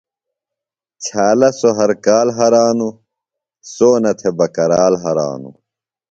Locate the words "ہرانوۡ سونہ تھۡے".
2.37-4.31